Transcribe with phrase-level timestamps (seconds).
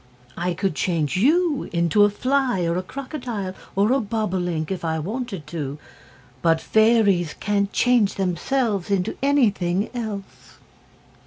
[0.35, 4.97] "I could change YOU into a fly, or a crocodile, or a bobolink, if I
[4.97, 5.77] wanted to;
[6.41, 10.55] but fairies can't change themselves into anything else."